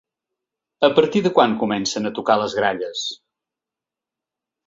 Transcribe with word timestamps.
A 0.87 0.87
partir 0.99 1.21
de 1.25 1.31
quan 1.35 1.53
comencen 1.65 2.09
a 2.09 2.13
tocar 2.21 2.39
les 2.43 2.57
gralles? 2.59 3.05